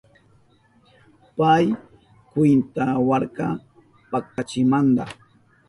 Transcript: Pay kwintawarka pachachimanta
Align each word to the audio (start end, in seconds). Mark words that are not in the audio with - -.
Pay 1.37 1.65
kwintawarka 2.29 3.45
pachachimanta 4.11 5.03